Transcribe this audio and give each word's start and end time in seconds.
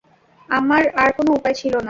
আমার 0.49 0.83
আর 0.95 1.09
কোন 1.17 1.27
উপায় 1.29 1.53
ছিল 1.53 1.73
না। 1.73 1.79